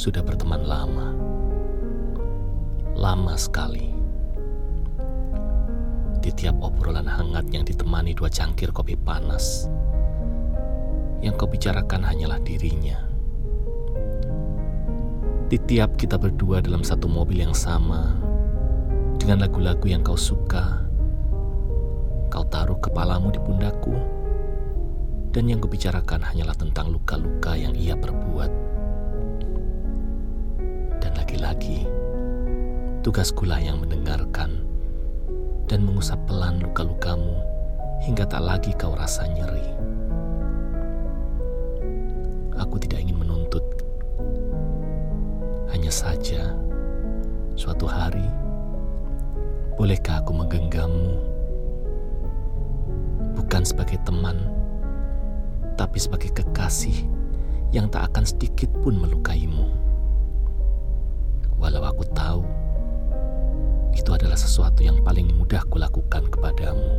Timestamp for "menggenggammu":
50.32-51.12